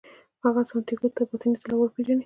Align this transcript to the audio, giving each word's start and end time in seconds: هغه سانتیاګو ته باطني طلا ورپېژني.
هغه 0.43 0.61
سانتیاګو 0.69 1.07
ته 1.15 1.21
باطني 1.29 1.57
طلا 1.61 1.75
ورپېژني. 1.77 2.19